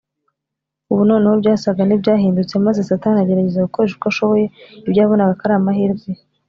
Ubu 0.91 1.01
noneho 1.09 1.35
byasaga 1.41 1.81
n’ibyahindutse, 1.85 2.53
maze 2.65 2.79
Satani 2.89 3.19
agerageza 3.21 3.65
gukoresha 3.65 3.95
uko 3.95 4.07
ashoboye 4.11 4.45
ibyo 4.87 4.99
yabonaga 5.03 5.37
ko 5.39 5.43
ari 5.45 5.55
amahirwe 5.59 6.05
ye. 6.15 6.21